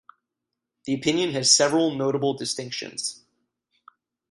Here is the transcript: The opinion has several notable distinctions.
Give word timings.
The 0.85 0.95
opinion 0.95 1.29
has 1.33 1.55
several 1.55 1.93
notable 1.93 2.33
distinctions. 2.33 3.23